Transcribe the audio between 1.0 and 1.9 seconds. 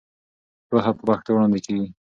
پښتو وړاندې کېږي.